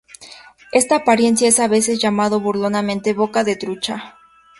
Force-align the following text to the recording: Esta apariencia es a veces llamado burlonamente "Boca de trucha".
Esta 0.71 0.95
apariencia 0.95 1.47
es 1.47 1.59
a 1.59 1.67
veces 1.67 1.99
llamado 1.99 2.39
burlonamente 2.39 3.13
"Boca 3.13 3.43
de 3.43 3.55
trucha". 3.55 4.15